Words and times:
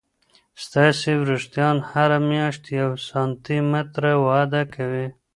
ستاسې 0.65 1.11
وریښتان 1.21 1.75
هر 1.91 2.09
میاشت 2.29 2.63
یو 2.79 2.91
سانتي 3.07 3.57
متره 3.71 4.11
وده 4.27 4.63
کوي. 4.75 5.07